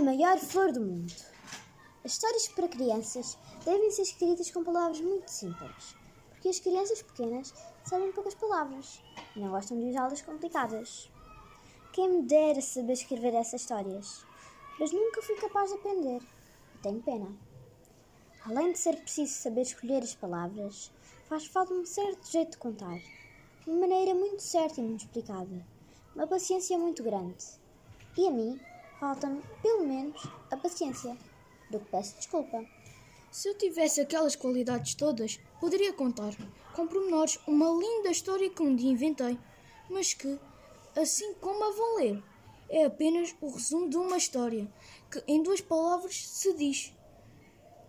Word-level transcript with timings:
a 0.00 0.02
maior 0.02 0.38
flor 0.38 0.72
do 0.72 0.80
mundo. 0.80 1.12
As 2.02 2.12
histórias 2.12 2.48
para 2.48 2.66
crianças 2.68 3.36
devem 3.66 3.90
ser 3.90 4.00
escritas 4.00 4.50
com 4.50 4.64
palavras 4.64 4.98
muito 4.98 5.30
simples, 5.30 5.94
porque 6.30 6.48
as 6.48 6.58
crianças 6.58 7.02
pequenas 7.02 7.52
sabem 7.84 8.10
poucas 8.10 8.34
palavras 8.34 9.02
e 9.36 9.40
não 9.40 9.50
gostam 9.50 9.78
de 9.78 9.90
usá-las 9.90 10.22
complicadas. 10.22 11.10
Quem 11.92 12.08
me 12.08 12.22
dera 12.22 12.62
saber 12.62 12.94
escrever 12.94 13.34
essas 13.34 13.60
histórias, 13.60 14.24
mas 14.78 14.90
nunca 14.90 15.20
fui 15.20 15.36
capaz 15.36 15.68
de 15.68 15.76
aprender 15.76 16.22
e 16.74 16.78
tenho 16.78 17.02
pena. 17.02 17.36
Além 18.46 18.72
de 18.72 18.78
ser 18.78 18.96
preciso 19.02 19.34
saber 19.34 19.62
escolher 19.62 20.02
as 20.02 20.14
palavras, 20.14 20.90
faz 21.28 21.44
falta 21.44 21.74
um 21.74 21.84
certo 21.84 22.26
jeito 22.30 22.52
de 22.52 22.56
contar, 22.56 22.98
uma 23.66 23.80
maneira 23.80 24.14
muito 24.14 24.42
certa 24.42 24.80
e 24.80 24.82
muito 24.82 25.04
explicada, 25.04 25.62
uma 26.14 26.26
paciência 26.26 26.78
muito 26.78 27.02
grande. 27.02 27.44
E 28.16 28.26
a 28.26 28.30
mim, 28.30 28.58
falta-me, 29.00 29.42
pelo 29.62 29.86
menos, 29.86 30.22
a 30.50 30.56
paciência, 30.58 31.16
do 31.70 31.80
que 31.80 31.86
peço 31.86 32.16
desculpa. 32.16 32.62
Se 33.32 33.48
eu 33.48 33.56
tivesse 33.56 34.00
aquelas 34.00 34.36
qualidades 34.36 34.94
todas, 34.94 35.40
poderia 35.58 35.92
contar, 35.92 36.34
com 36.74 36.86
pormenores, 36.86 37.38
uma 37.46 37.70
linda 37.70 38.10
história 38.10 38.50
que 38.50 38.62
um 38.62 38.76
dia 38.76 38.90
inventei, 38.90 39.38
mas 39.88 40.12
que, 40.12 40.38
assim 40.94 41.32
como 41.34 41.64
a 41.64 41.72
vão 41.72 41.96
ler, 41.96 42.22
é 42.68 42.84
apenas 42.84 43.34
o 43.40 43.50
resumo 43.50 43.88
de 43.88 43.96
uma 43.96 44.18
história, 44.18 44.70
que 45.10 45.24
em 45.26 45.42
duas 45.42 45.60
palavras 45.60 46.28
se 46.28 46.52
diz 46.52 46.92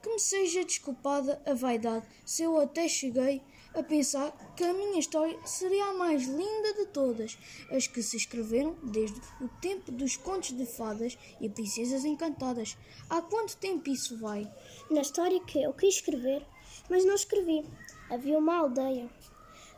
que 0.01 0.09
me 0.09 0.19
seja 0.19 0.65
desculpada 0.65 1.39
a 1.45 1.53
vaidade 1.53 2.07
se 2.25 2.41
eu 2.41 2.59
até 2.59 2.87
cheguei 2.87 3.43
a 3.73 3.81
pensar 3.81 4.31
que 4.55 4.63
a 4.63 4.73
minha 4.73 4.99
história 4.99 5.37
seria 5.45 5.85
a 5.85 5.93
mais 5.93 6.27
linda 6.27 6.73
de 6.73 6.87
todas 6.87 7.37
as 7.71 7.87
que 7.87 8.03
se 8.03 8.17
escreveram 8.17 8.75
desde 8.83 9.19
o 9.39 9.47
tempo 9.61 9.91
dos 9.91 10.17
contos 10.17 10.51
de 10.55 10.65
fadas 10.65 11.17
e 11.39 11.49
princesas 11.49 12.03
encantadas. 12.03 12.77
Há 13.09 13.21
quanto 13.21 13.57
tempo 13.57 13.89
isso 13.89 14.17
vai? 14.19 14.51
Na 14.89 15.01
história 15.01 15.39
que 15.45 15.61
eu 15.61 15.73
quis 15.73 15.95
escrever, 15.95 16.45
mas 16.89 17.05
não 17.05 17.15
escrevi. 17.15 17.65
Havia 18.09 18.37
uma 18.37 18.57
aldeia. 18.57 19.09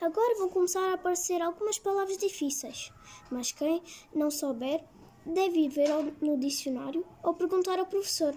Agora 0.01 0.37
vão 0.37 0.49
começar 0.49 0.89
a 0.89 0.95
aparecer 0.95 1.41
algumas 1.41 1.79
palavras 1.79 2.17
difíceis, 2.17 2.91
mas 3.31 3.51
quem 3.51 3.81
não 4.13 4.29
souber 4.29 4.83
deve 5.25 5.59
ir 5.59 5.69
ver 5.69 5.89
no 6.21 6.37
dicionário 6.37 7.05
ou 7.23 7.33
perguntar 7.33 7.79
ao 7.79 7.85
professor. 7.85 8.35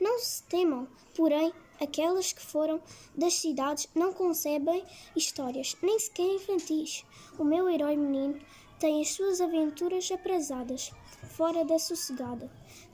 Não 0.00 0.18
se 0.20 0.42
temam, 0.44 0.86
porém, 1.16 1.52
aquelas 1.84 2.32
que 2.32 2.42
foram 2.42 2.80
das 3.16 3.34
cidades 3.34 3.88
não 3.94 4.12
concebem 4.12 4.84
histórias, 5.14 5.76
nem 5.82 5.98
sequer 5.98 6.26
infantis. 6.26 7.04
O 7.38 7.44
meu 7.44 7.68
herói 7.68 7.96
menino 7.96 8.38
tem 8.78 9.00
as 9.00 9.10
suas 9.10 9.40
aventuras 9.40 10.10
aprazadas, 10.10 10.92
fora 11.30 11.64
da 11.64 11.78
sossegada, 11.78 12.50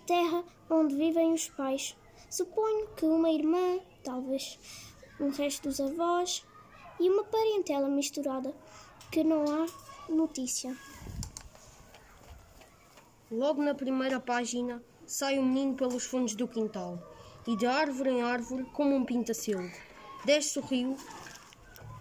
terra 0.06 0.44
onde 0.68 0.94
vivem 0.94 1.33
os 1.33 1.48
pais. 1.48 1.96
Suponho 2.28 2.88
que 2.94 3.06
uma 3.06 3.30
irmã, 3.30 3.80
talvez 4.05 4.58
um 5.18 5.30
resto 5.30 5.68
dos 5.68 5.80
avós 5.80 6.44
e 6.98 7.08
uma 7.08 7.24
parentela 7.24 7.88
misturada, 7.88 8.55
que 9.11 9.24
não 9.24 9.44
há 9.44 9.66
notícia. 10.08 10.77
Logo 13.30 13.62
na 13.62 13.74
primeira 13.74 14.20
página 14.20 14.83
sai 15.06 15.38
o 15.38 15.42
menino 15.42 15.74
pelos 15.74 16.05
fundos 16.05 16.34
do 16.34 16.46
quintal 16.46 16.98
e 17.46 17.56
de 17.56 17.66
árvore 17.66 18.10
em 18.10 18.22
árvore 18.22 18.64
como 18.72 18.94
um 18.94 19.05
pintacelo. 19.05 19.70
Desce 20.24 20.58
o 20.58 20.62
rio 20.62 20.96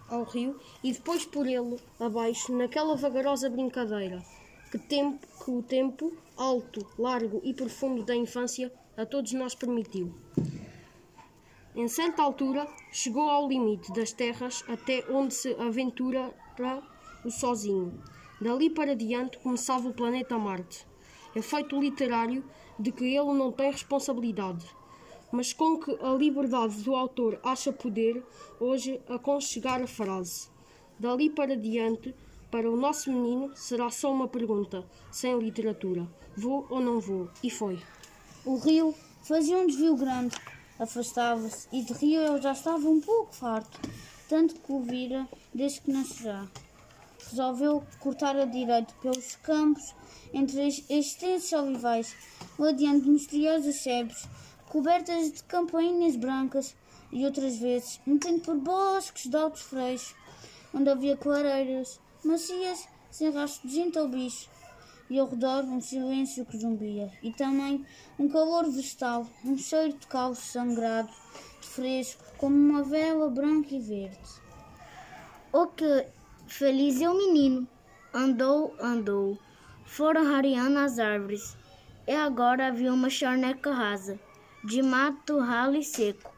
ao 0.08 0.24
rio 0.24 0.58
e 0.82 0.92
depois 0.92 1.24
por 1.24 1.46
ele 1.46 1.78
abaixo 1.98 2.52
naquela 2.52 2.96
vagarosa 2.96 3.48
brincadeira 3.48 4.22
que, 4.70 4.78
tempo, 4.78 5.26
que 5.44 5.50
o 5.50 5.62
tempo 5.62 6.12
alto, 6.36 6.86
largo 6.98 7.40
e 7.42 7.52
profundo 7.52 8.04
da 8.04 8.14
infância 8.14 8.72
a 8.96 9.04
todos 9.04 9.32
nós 9.32 9.54
permitiu. 9.54 10.14
Em 11.74 11.88
certa 11.88 12.22
altura 12.22 12.68
chegou 12.92 13.28
ao 13.28 13.48
limite 13.48 13.92
das 13.92 14.12
terras 14.12 14.64
até 14.68 15.04
onde 15.10 15.34
se 15.34 15.54
aventura 15.54 16.32
o 17.24 17.30
sozinho. 17.30 18.00
Dali 18.40 18.70
para 18.70 18.94
diante 18.94 19.38
começava 19.38 19.88
o 19.88 19.94
planeta 19.94 20.38
Marte. 20.38 20.86
Efeito 21.34 21.80
literário 21.80 22.44
de 22.78 22.90
que 22.90 23.04
ele 23.04 23.32
não 23.34 23.52
tem 23.52 23.70
responsabilidade, 23.70 24.66
mas 25.32 25.52
com 25.52 25.78
que 25.78 25.90
a 26.02 26.12
liberdade 26.14 26.82
do 26.82 26.94
autor 26.94 27.38
acha 27.42 27.72
poder 27.72 28.22
hoje 28.58 29.00
aconchegar 29.08 29.82
a 29.82 29.86
frase. 29.86 30.48
Dali 30.98 31.30
para 31.30 31.56
diante, 31.56 32.14
para 32.50 32.70
o 32.70 32.76
nosso 32.76 33.12
menino, 33.12 33.50
será 33.54 33.90
só 33.90 34.12
uma 34.12 34.28
pergunta, 34.28 34.84
sem 35.10 35.38
literatura: 35.38 36.06
vou 36.36 36.66
ou 36.68 36.80
não 36.80 37.00
vou? 37.00 37.28
E 37.42 37.50
foi. 37.50 37.78
O 38.44 38.56
rio 38.56 38.94
fazia 39.22 39.58
um 39.58 39.66
desvio 39.66 39.96
grande, 39.96 40.36
afastava-se, 40.78 41.68
e 41.72 41.82
de 41.82 41.92
rio 41.92 42.20
eu 42.20 42.42
já 42.42 42.52
estava 42.52 42.88
um 42.88 43.00
pouco 43.00 43.34
farto, 43.34 43.78
tanto 44.28 44.54
que 44.54 44.72
o 44.72 44.80
vira 44.80 45.28
desde 45.54 45.82
que 45.82 45.92
nascerá. 45.92 46.46
Resolveu 47.30 47.84
cortar 48.00 48.36
a 48.36 48.44
direito 48.44 48.94
pelos 48.94 49.36
campos 49.36 49.94
entre 50.32 50.68
extensos 50.88 51.52
olivais, 51.52 52.16
ladeando 52.58 53.10
misteriosas 53.10 53.76
sebes, 53.76 54.28
cobertas 54.70 55.32
de 55.32 55.42
campainhas 55.42 56.14
brancas, 56.14 56.76
e 57.10 57.24
outras 57.24 57.58
vezes 57.58 58.00
metendo 58.06 58.38
por 58.40 58.56
bosques 58.56 59.28
de 59.28 59.36
altos 59.36 59.62
freios, 59.62 60.14
onde 60.72 60.88
havia 60.88 61.16
clareiras, 61.16 62.00
macias, 62.24 62.88
sem 63.10 63.32
rastro 63.32 63.68
de 63.68 63.74
gente 63.74 63.98
ou 63.98 64.08
bicho, 64.08 64.48
e 65.10 65.18
ao 65.18 65.26
redor 65.26 65.64
um 65.64 65.80
silêncio 65.80 66.46
que 66.46 66.56
zumbia, 66.56 67.10
e 67.20 67.32
também 67.32 67.84
um 68.16 68.28
calor 68.28 68.70
vegetal, 68.70 69.26
um 69.44 69.58
cheiro 69.58 69.92
de 69.94 70.06
caos 70.06 70.38
sangrado, 70.38 71.10
fresco, 71.60 72.22
como 72.38 72.54
uma 72.54 72.84
vela 72.84 73.28
branca 73.28 73.74
e 73.74 73.80
verde. 73.80 74.30
O 75.52 75.66
que 75.66 76.06
feliz 76.46 77.00
é 77.00 77.10
o 77.10 77.18
menino, 77.18 77.66
andou, 78.14 78.72
andou, 78.80 79.36
foram 79.84 80.24
rareando 80.24 80.78
as 80.78 81.00
árvores, 81.00 81.56
e 82.06 82.12
agora 82.12 82.68
havia 82.68 82.94
uma 82.94 83.10
charneca 83.10 83.72
rasa, 83.72 84.29
de 84.64 84.82
mato 84.82 85.38
ralo 85.38 85.76
e 85.76 85.84
seco, 85.84 86.30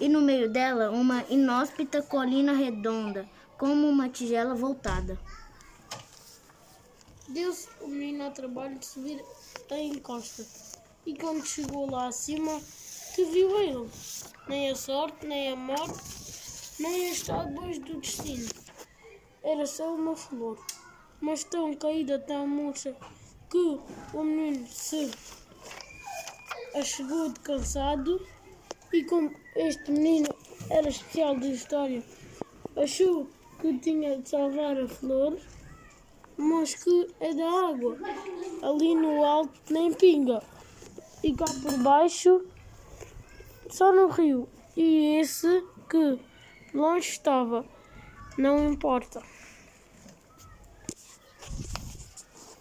e 0.00 0.08
no 0.08 0.20
meio 0.20 0.50
dela 0.50 0.90
uma 0.90 1.24
inóspita 1.28 2.02
colina 2.02 2.52
redonda, 2.52 3.28
como 3.56 3.88
uma 3.88 4.08
tigela 4.08 4.54
voltada. 4.54 5.18
Deu-se 7.28 7.68
o 7.80 7.88
menino 7.88 8.24
ao 8.24 8.30
trabalho 8.30 8.78
de 8.78 8.86
subir 8.86 9.22
a 9.70 9.78
encosta, 9.78 10.46
e 11.04 11.14
quando 11.14 11.44
chegou 11.44 11.90
lá 11.90 12.08
acima, 12.08 12.60
que 13.14 13.24
viu 13.24 13.60
ele? 13.60 13.90
Nem 14.48 14.70
a 14.70 14.74
sorte, 14.74 15.26
nem 15.26 15.52
a 15.52 15.56
morte, 15.56 16.00
nem 16.78 17.10
as 17.10 17.22
tábuas 17.22 17.78
do 17.78 18.00
destino. 18.00 18.48
Era 19.42 19.66
só 19.66 19.94
uma 19.94 20.16
flor 20.16 20.58
mas 21.20 21.44
tão 21.44 21.74
caída, 21.74 22.18
tão 22.18 22.46
murcha, 22.46 22.94
que 23.50 23.80
o 24.14 24.22
menino 24.22 24.66
se 24.68 25.10
achegou 26.78 27.28
de 27.28 27.40
cansado 27.40 28.24
e 28.92 29.04
como 29.04 29.30
este 29.56 29.90
menino 29.90 30.28
era 30.70 30.88
especial 30.88 31.36
de 31.36 31.52
história, 31.52 32.02
achou 32.76 33.28
que 33.60 33.78
tinha 33.78 34.18
de 34.18 34.28
salvar 34.28 34.78
a 34.78 34.88
flor, 34.88 35.38
mas 36.36 36.74
que 36.74 37.08
é 37.20 37.34
da 37.34 37.70
água. 37.70 37.98
Ali 38.62 38.94
no 38.94 39.24
alto 39.24 39.60
nem 39.70 39.92
pinga. 39.92 40.42
E 41.22 41.34
cá 41.34 41.46
por 41.62 41.76
baixo 41.78 42.44
só 43.68 43.92
no 43.92 44.08
rio. 44.08 44.48
E 44.76 45.18
esse 45.20 45.64
que 45.90 46.18
longe 46.72 47.08
estava, 47.10 47.64
não 48.36 48.72
importa. 48.72 49.20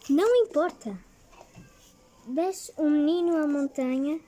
Não 0.10 0.36
importa. 0.44 1.07
Desce 2.30 2.74
um 2.78 2.90
menino 2.90 3.38
a 3.38 3.48
montanha, 3.48 4.20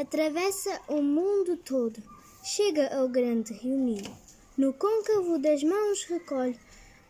atravessa 0.00 0.80
o 0.86 1.02
mundo 1.02 1.56
todo, 1.56 2.00
chega 2.44 2.96
ao 2.96 3.08
grande 3.08 3.52
rio 3.52 3.76
Nilo. 3.76 4.16
No 4.56 4.72
côncavo 4.72 5.36
das 5.36 5.60
mãos 5.64 6.04
recolhe 6.04 6.56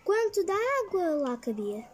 quanto 0.03 0.43
da 0.47 0.55
água 0.55 1.11
lá 1.17 1.37
cabia. 1.37 1.85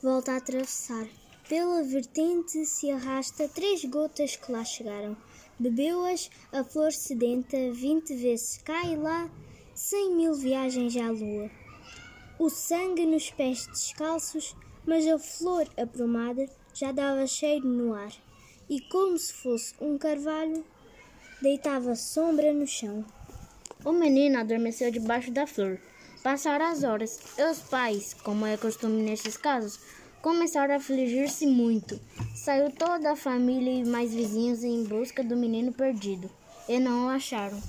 Volta 0.00 0.32
a 0.32 0.36
atravessar. 0.36 1.04
Pela 1.48 1.82
vertente 1.82 2.64
se 2.64 2.92
arrasta 2.92 3.48
três 3.48 3.84
gotas 3.84 4.36
que 4.36 4.52
lá 4.52 4.64
chegaram. 4.64 5.16
Bebeu-as 5.58 6.30
a 6.52 6.62
flor 6.62 6.92
sedenta 6.92 7.56
vinte 7.72 8.14
vezes 8.14 8.58
cai 8.64 8.96
lá, 8.96 9.28
cem 9.74 10.14
mil 10.14 10.34
viagens 10.34 10.96
à 10.96 11.10
lua. 11.10 11.50
O 12.38 12.48
sangue 12.48 13.04
nos 13.04 13.32
pés 13.32 13.66
descalços 13.66 14.54
mas 14.86 15.04
a 15.08 15.18
flor 15.18 15.68
aprumada 15.76 16.48
já 16.78 16.92
dava 16.92 17.26
cheiro 17.26 17.66
no 17.66 17.94
ar, 17.94 18.12
e 18.68 18.82
como 18.82 19.16
se 19.16 19.32
fosse 19.32 19.74
um 19.80 19.96
carvalho, 19.96 20.62
deitava 21.40 21.94
sombra 21.94 22.52
no 22.52 22.66
chão. 22.66 23.02
O 23.82 23.92
menino 23.92 24.38
adormeceu 24.38 24.90
debaixo 24.90 25.30
da 25.30 25.46
flor. 25.46 25.80
Passaram 26.22 26.66
as 26.66 26.84
horas, 26.84 27.18
e 27.38 27.42
os 27.44 27.60
pais, 27.60 28.12
como 28.12 28.44
é 28.44 28.58
costume 28.58 29.02
nestes 29.02 29.38
casos, 29.38 29.80
começaram 30.20 30.74
a 30.74 30.76
afligir-se 30.76 31.46
muito. 31.46 31.98
Saiu 32.34 32.70
toda 32.70 33.12
a 33.12 33.16
família 33.16 33.72
e 33.72 33.88
mais 33.88 34.12
vizinhos 34.12 34.62
em 34.62 34.84
busca 34.84 35.24
do 35.24 35.36
menino 35.36 35.72
perdido, 35.72 36.30
e 36.68 36.78
não 36.78 37.06
o 37.06 37.08
acharam. 37.08 37.62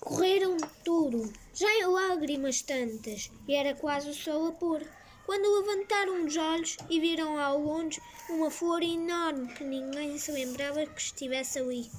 Correram 0.00 0.56
tudo, 0.82 1.30
já 1.52 1.70
em 1.78 1.84
lágrimas 1.84 2.62
tantas, 2.62 3.30
e 3.46 3.54
era 3.54 3.74
quase 3.74 4.08
o 4.08 4.14
sol 4.14 4.46
a 4.46 4.52
pôr, 4.52 4.82
quando 5.26 5.60
levantaram 5.60 6.24
os 6.24 6.36
olhos 6.36 6.76
e 6.88 7.00
viram 7.00 7.38
ao 7.38 7.60
longe 7.60 8.00
uma 8.30 8.48
flor 8.48 8.80
enorme 8.80 9.52
que 9.52 9.64
ninguém 9.64 10.16
se 10.18 10.30
lembrava 10.30 10.86
que 10.86 11.00
estivesse 11.00 11.58
ali. 11.58 11.90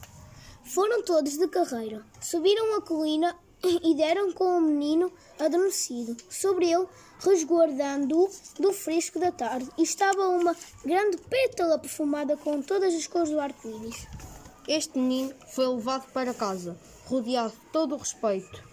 Foram 0.63 1.03
todos 1.03 1.37
de 1.37 1.47
carreira, 1.47 2.05
subiram 2.21 2.77
a 2.77 2.81
colina 2.81 3.37
e 3.63 3.93
deram 3.95 4.31
com 4.31 4.57
o 4.57 4.61
menino 4.61 5.11
adormecido. 5.39 6.15
Sobre 6.29 6.71
ele, 6.71 6.87
resguardando-o 7.19 8.29
do 8.59 8.71
fresco 8.71 9.19
da 9.19 9.31
tarde, 9.31 9.69
estava 9.77 10.27
uma 10.29 10.55
grande 10.85 11.17
pétala 11.17 11.77
perfumada 11.77 12.37
com 12.37 12.61
todas 12.61 12.93
as 12.93 13.07
cores 13.07 13.29
do 13.29 13.39
arco-íris. 13.39 14.07
Este 14.67 14.97
menino 14.97 15.33
foi 15.53 15.67
levado 15.67 16.09
para 16.11 16.33
casa, 16.33 16.77
rodeado 17.05 17.51
de 17.51 17.71
todo 17.71 17.95
o 17.95 17.97
respeito, 17.97 18.63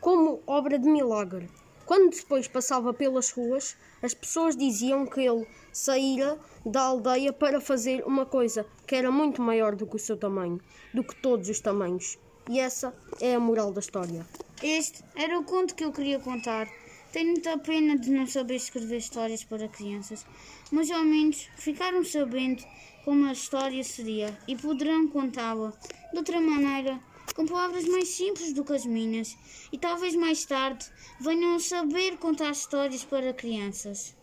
como 0.00 0.42
obra 0.46 0.78
de 0.78 0.88
milagre. 0.88 1.48
Quando 1.90 2.14
depois 2.14 2.46
passava 2.46 2.94
pelas 2.94 3.32
ruas, 3.32 3.76
as 4.00 4.14
pessoas 4.14 4.56
diziam 4.56 5.04
que 5.04 5.22
ele 5.22 5.44
saíra 5.72 6.38
da 6.64 6.82
aldeia 6.82 7.32
para 7.32 7.60
fazer 7.60 8.06
uma 8.06 8.24
coisa 8.24 8.64
que 8.86 8.94
era 8.94 9.10
muito 9.10 9.42
maior 9.42 9.74
do 9.74 9.84
que 9.88 9.96
o 9.96 9.98
seu 9.98 10.16
tamanho, 10.16 10.60
do 10.94 11.02
que 11.02 11.16
todos 11.16 11.48
os 11.48 11.58
tamanhos. 11.58 12.16
E 12.48 12.60
essa 12.60 12.94
é 13.20 13.34
a 13.34 13.40
moral 13.40 13.72
da 13.72 13.80
história. 13.80 14.24
Este 14.62 15.02
era 15.16 15.36
o 15.36 15.42
conto 15.42 15.74
que 15.74 15.84
eu 15.84 15.90
queria 15.90 16.20
contar. 16.20 16.68
Tenho 17.12 17.32
muita 17.32 17.58
pena 17.58 17.98
de 17.98 18.08
não 18.12 18.24
saber 18.24 18.54
escrever 18.54 18.98
histórias 18.98 19.42
para 19.42 19.66
crianças, 19.66 20.24
mas 20.70 20.92
ao 20.92 21.02
menos 21.02 21.48
ficaram 21.56 22.04
sabendo 22.04 22.62
como 23.04 23.26
a 23.26 23.32
história 23.32 23.82
seria 23.82 24.38
e 24.46 24.54
poderão 24.54 25.08
contá-la 25.08 25.72
de 26.12 26.18
outra 26.18 26.40
maneira, 26.40 27.00
com 27.34 27.46
palavras 27.46 27.84
mais 27.86 28.08
simples 28.08 28.52
do 28.52 28.64
que 28.64 28.72
as 28.72 28.86
minhas, 28.86 29.36
e 29.72 29.78
talvez 29.78 30.14
mais 30.14 30.44
tarde 30.44 30.84
venham 31.20 31.58
saber 31.58 32.18
contar 32.18 32.50
histórias 32.50 33.04
para 33.04 33.32
crianças. 33.32 34.14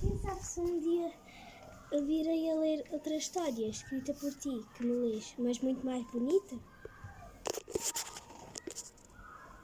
Quem 0.00 0.18
sabe 0.18 0.44
se 0.44 0.60
um 0.60 0.80
dia 0.80 1.12
eu 1.92 2.04
virei 2.04 2.50
a 2.50 2.54
ler 2.56 2.84
outra 2.90 3.16
história 3.16 3.68
escrita 3.68 4.12
por 4.14 4.32
ti, 4.34 4.60
que 4.74 4.84
me 4.84 4.92
lês, 4.92 5.34
mas 5.38 5.60
muito 5.60 5.84
mais 5.84 6.04
bonita? 6.10 6.58